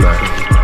rag 0.00 0.57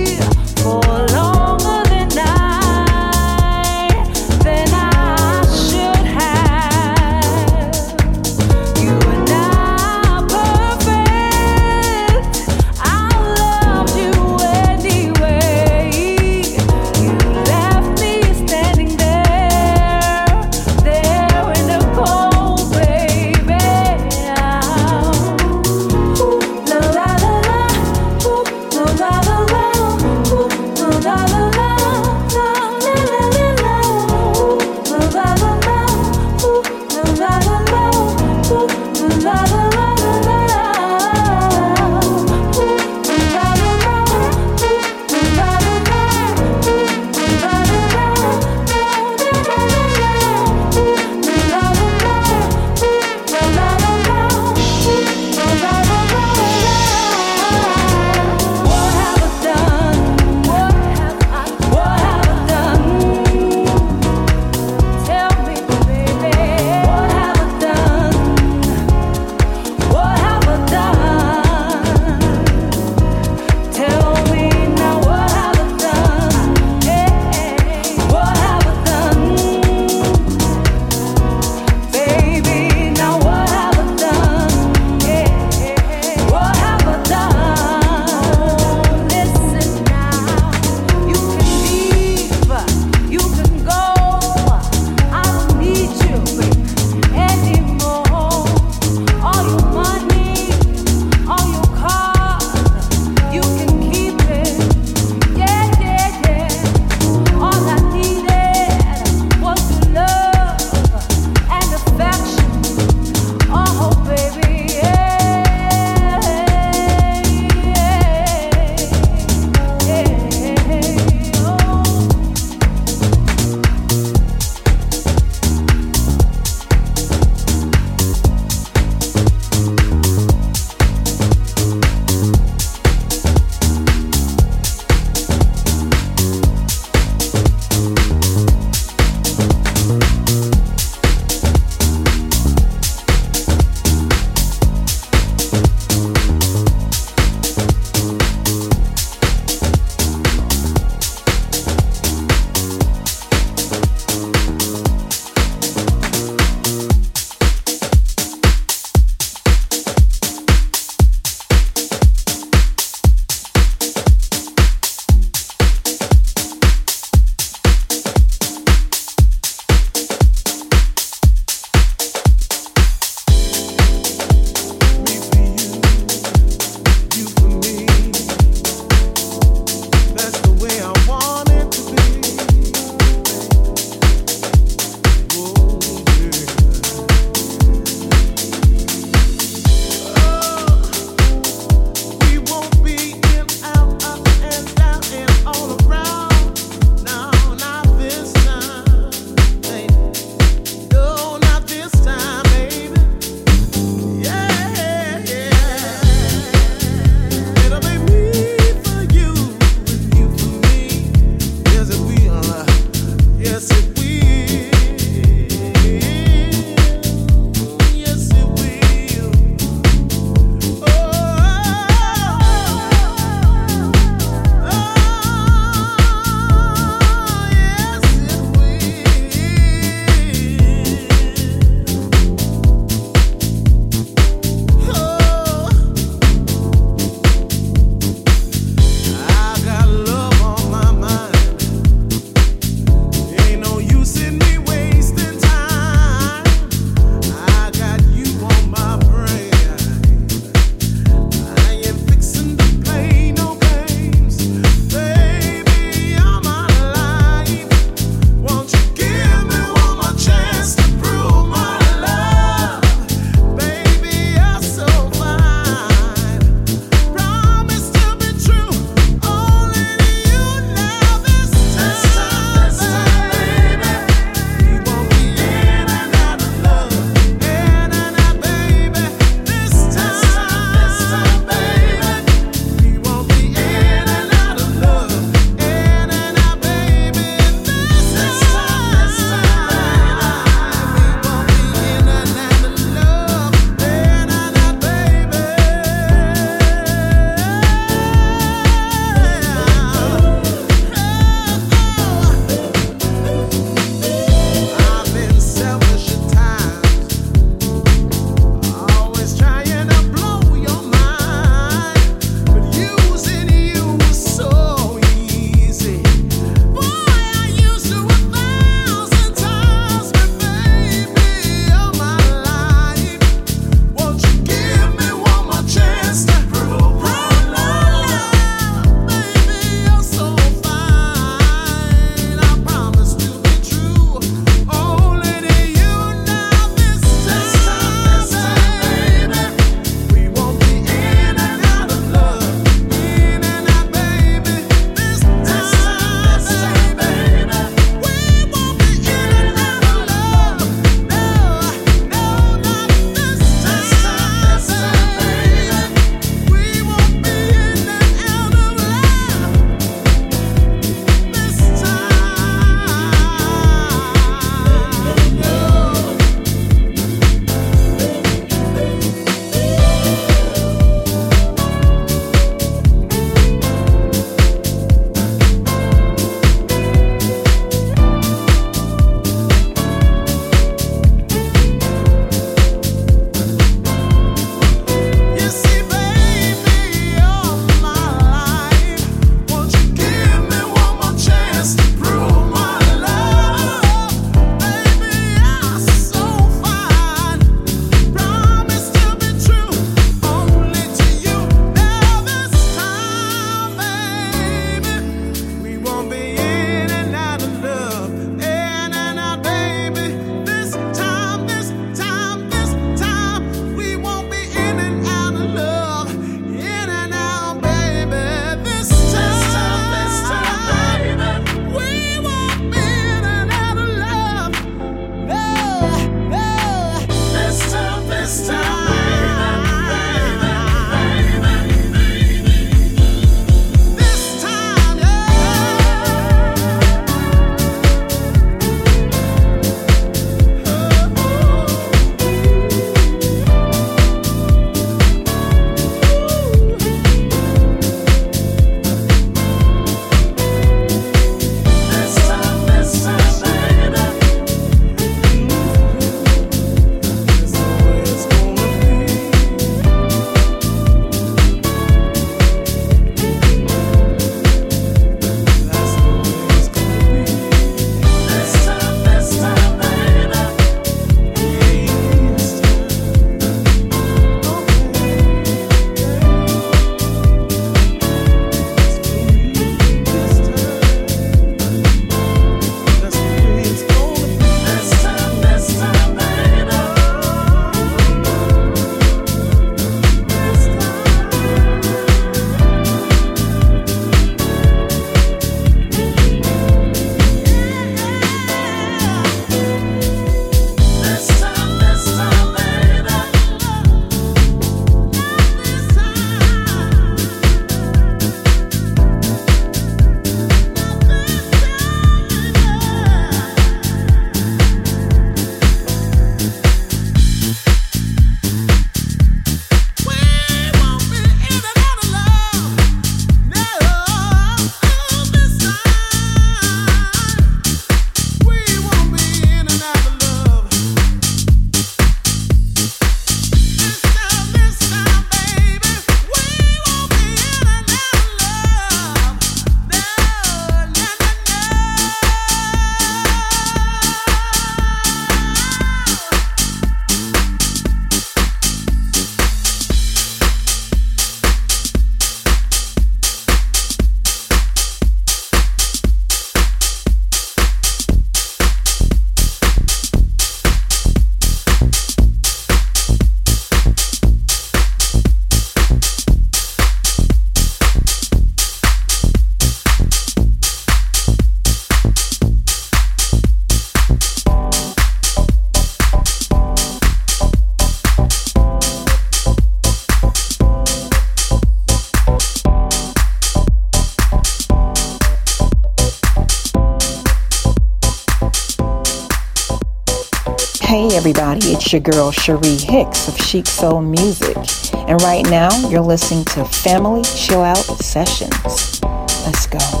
your 591.91 592.01
girl 592.01 592.31
Sharee 592.31 592.79
Hicks 592.79 593.27
of 593.27 593.37
Chic 593.37 593.65
Soul 593.65 594.01
Music, 594.01 594.55
and 594.93 595.21
right 595.23 595.43
now 595.49 595.69
you're 595.89 595.99
listening 595.99 596.45
to 596.45 596.63
Family 596.63 597.23
Chill 597.23 597.61
Out 597.61 597.77
Sessions. 597.77 599.01
Let's 599.45 599.67
go. 599.67 600.00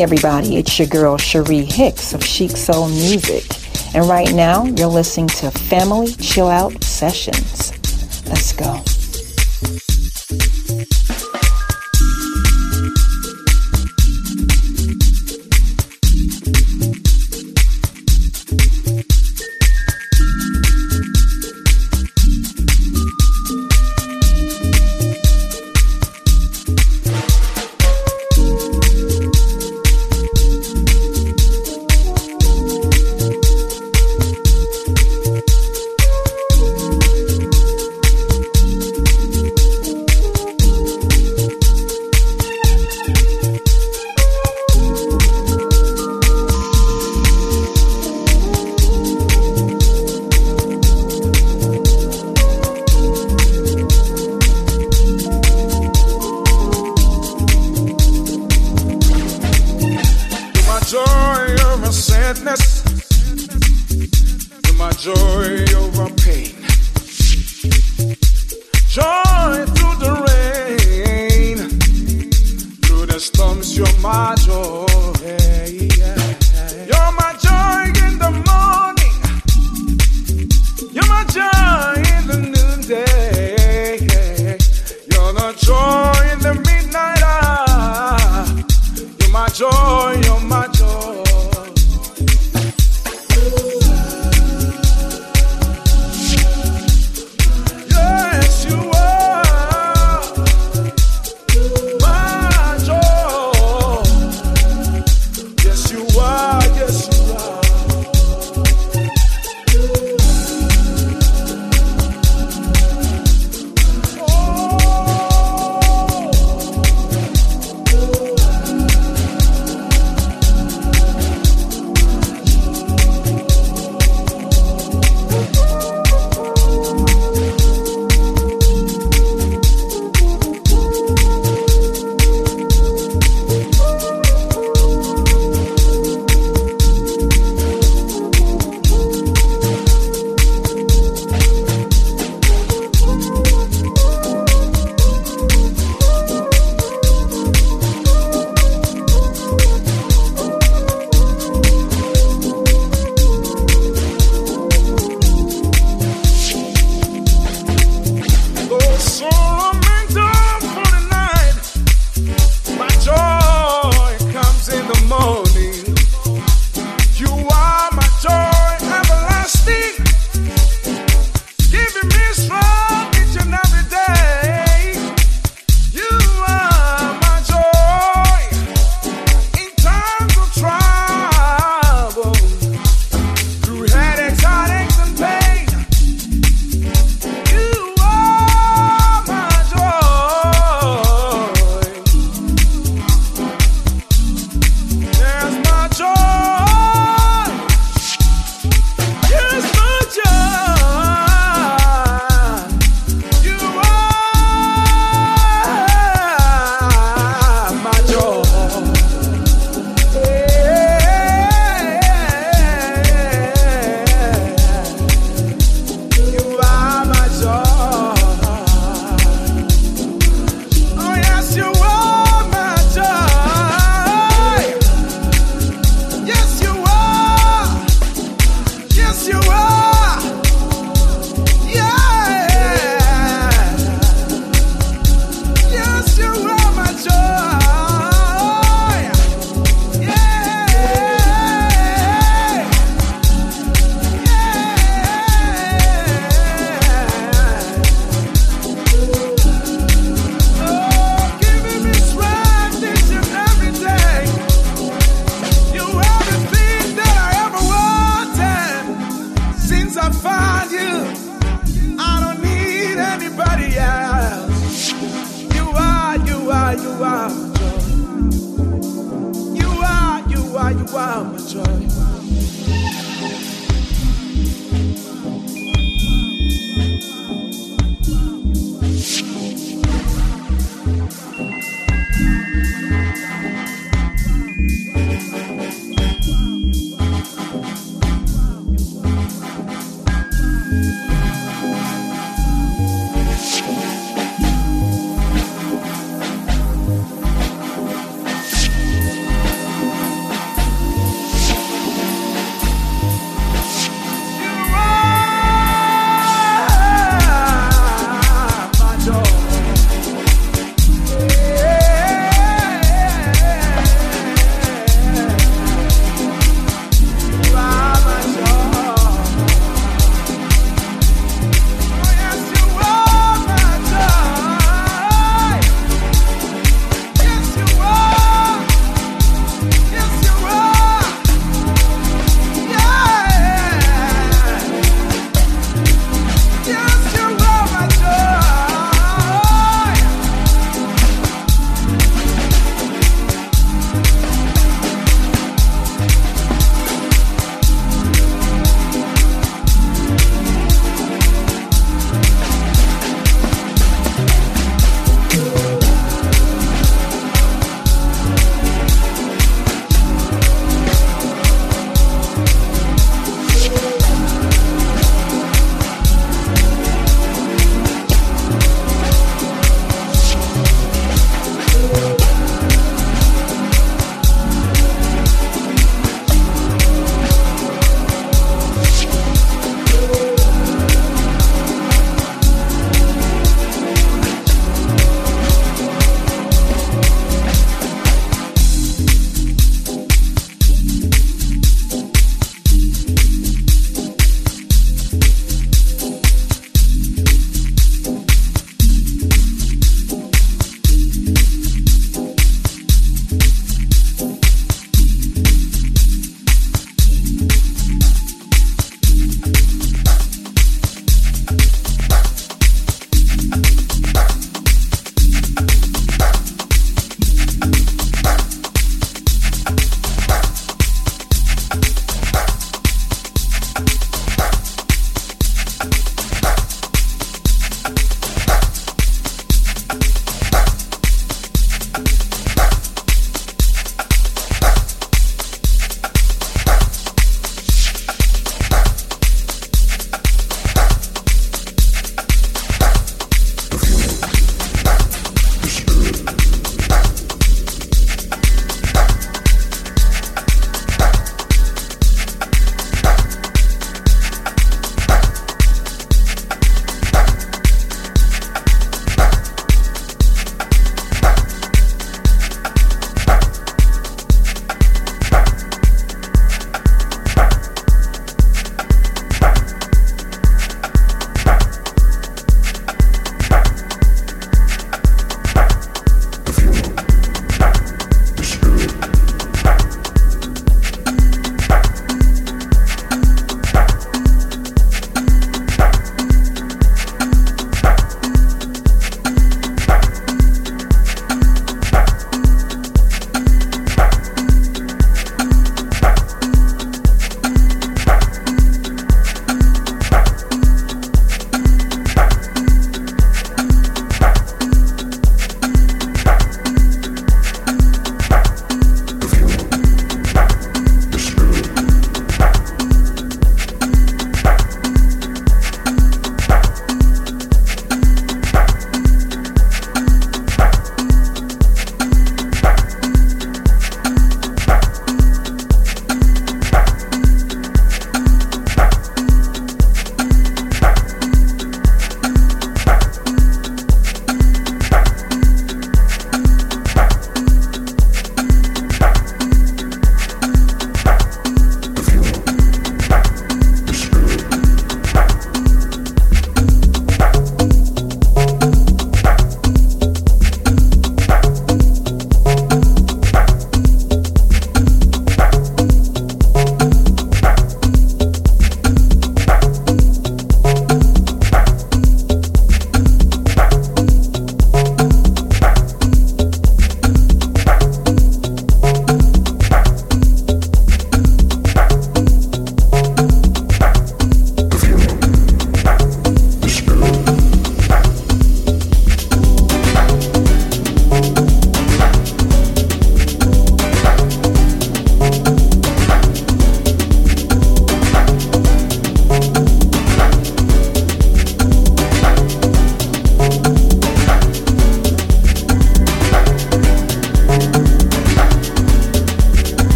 Everybody, 0.00 0.58
it's 0.58 0.78
your 0.78 0.86
girl 0.86 1.16
Sharee 1.16 1.64
Hicks 1.64 2.14
of 2.14 2.22
Chic 2.22 2.52
Soul 2.52 2.88
Music. 2.88 3.44
And 3.96 4.08
right 4.08 4.32
now, 4.32 4.64
you're 4.64 4.86
listening 4.86 5.26
to 5.26 5.50
Family 5.50 6.12
Chill 6.12 6.46
Out 6.46 6.84
Sessions. 6.84 7.72
Let's 8.28 8.52
go. 8.52 8.87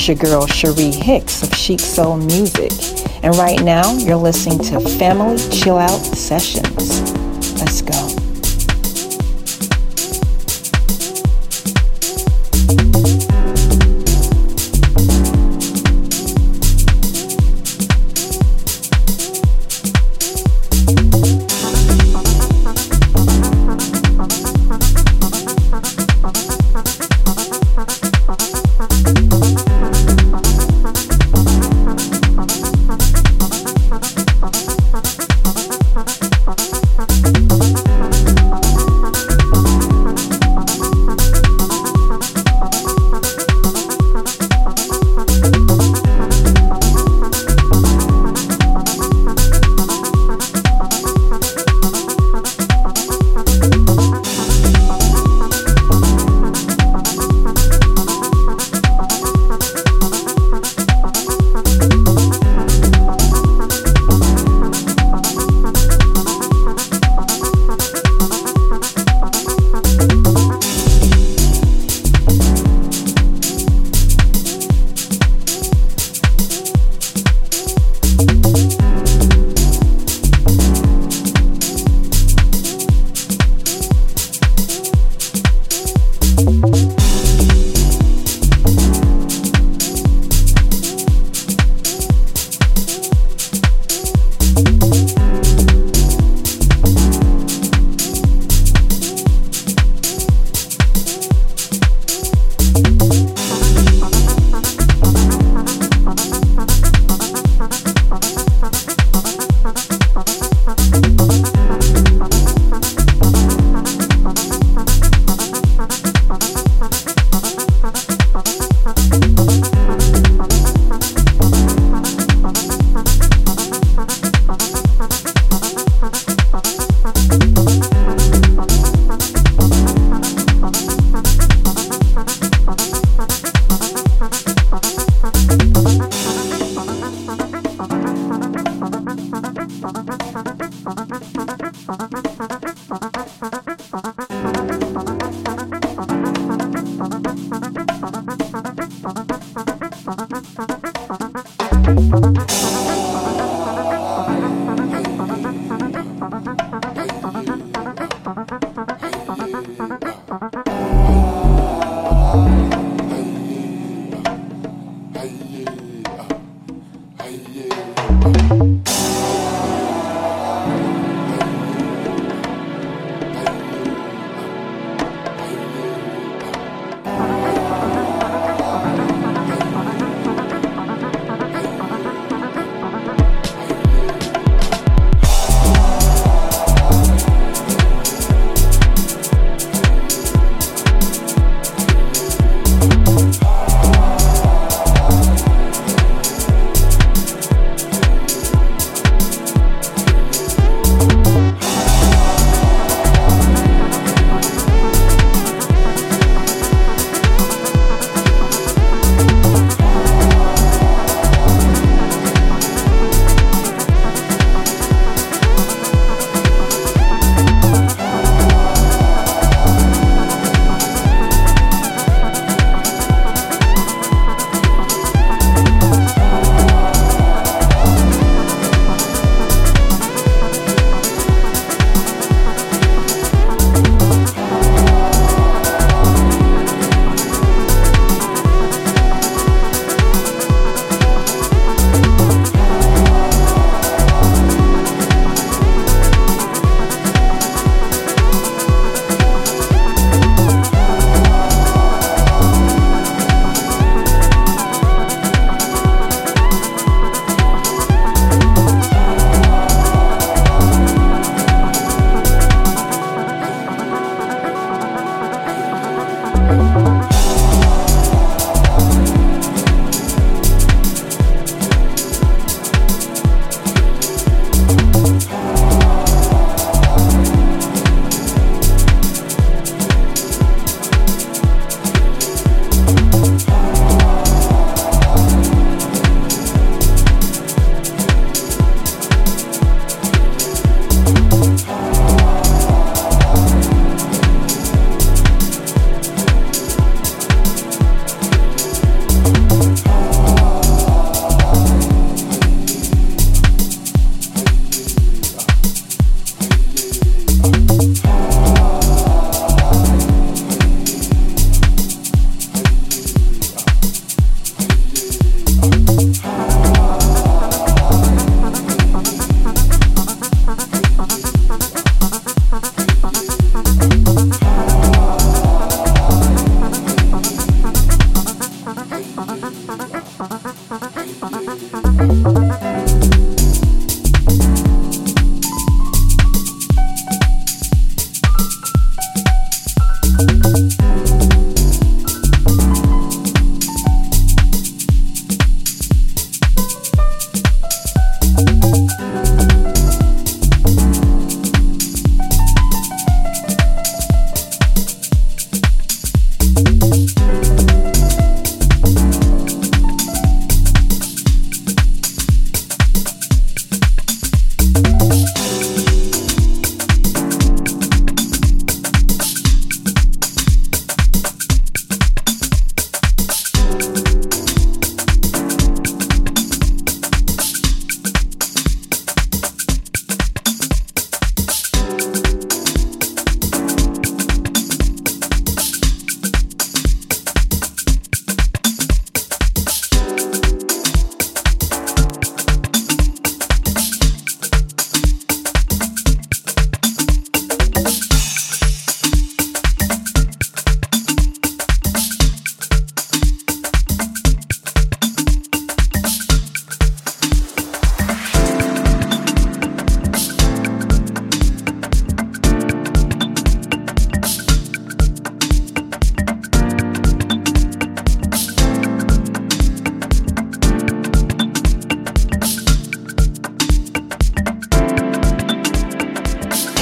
It's 0.00 0.08
your 0.08 0.16
girl 0.16 0.46
Sharee 0.46 0.94
Hicks 0.94 1.42
of 1.42 1.54
Chic 1.54 1.78
Soul 1.78 2.16
Music. 2.16 2.72
And 3.22 3.36
right 3.36 3.62
now, 3.62 3.92
you're 3.98 4.16
listening 4.16 4.58
to 4.60 4.80
Family 4.80 5.36
Chill 5.50 5.76
Out 5.76 5.98
Sessions. 5.98 7.12
Let's 7.60 7.82
go. 7.82 8.09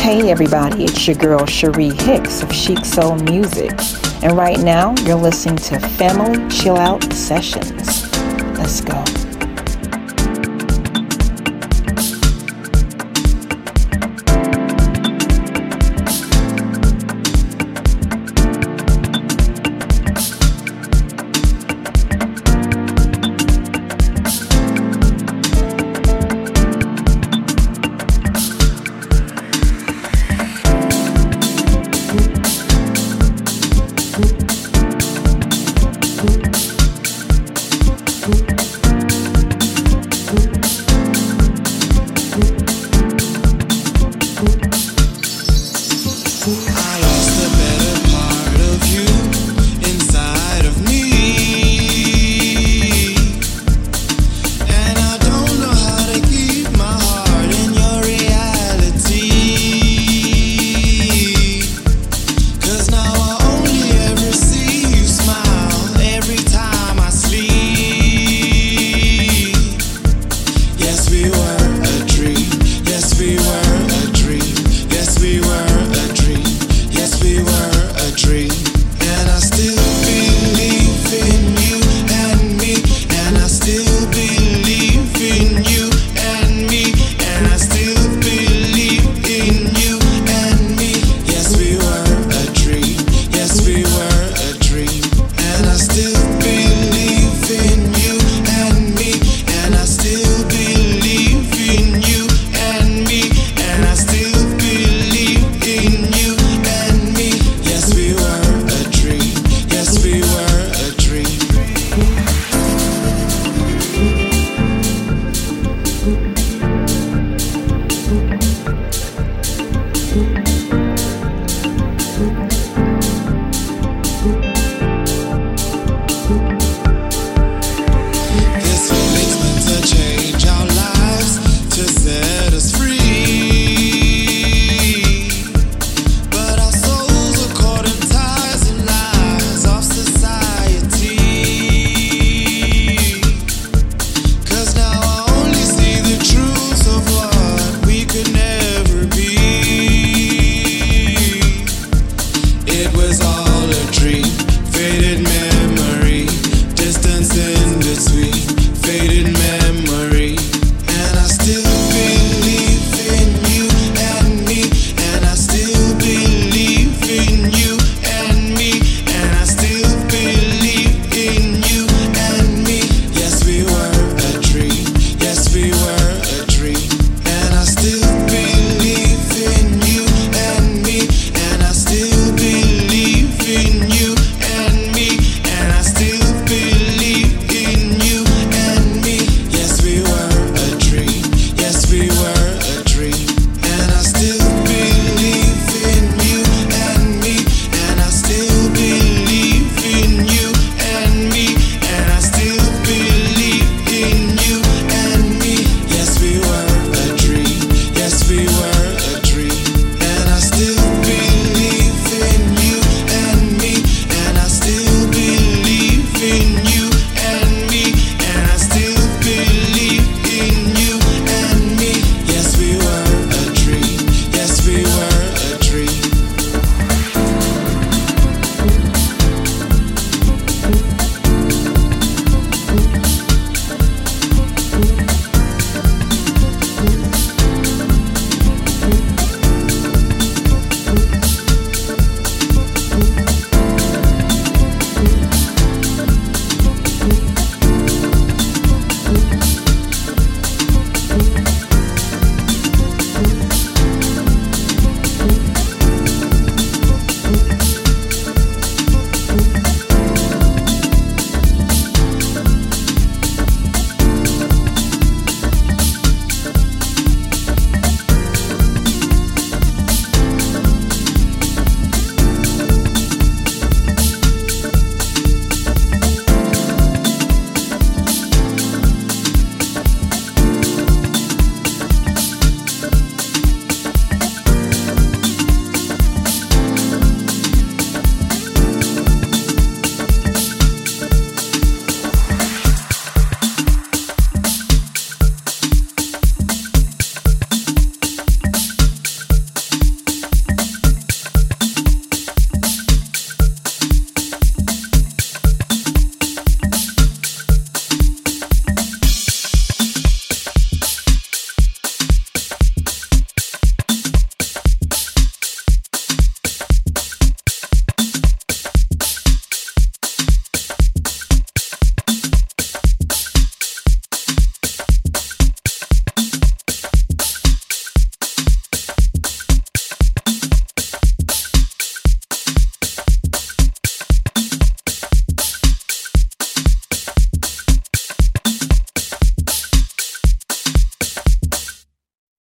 Hey 0.08 0.30
everybody, 0.30 0.84
it's 0.84 1.06
your 1.06 1.16
girl 1.16 1.40
Sharee 1.40 1.92
Hicks 1.92 2.42
of 2.42 2.50
Chic 2.50 2.82
Soul 2.82 3.16
Music, 3.16 3.72
and 4.22 4.32
right 4.38 4.58
now 4.58 4.94
you're 5.04 5.16
listening 5.16 5.56
to 5.56 5.78
Family 5.78 6.48
Chill 6.48 6.78
Out 6.78 7.12
Sessions. 7.12 8.10
Let's 8.56 8.80
go. 8.80 8.97